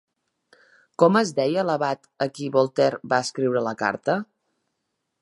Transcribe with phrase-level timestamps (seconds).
[1.03, 4.21] Com es deia l'abat a qui Voltaire va escriure la carta?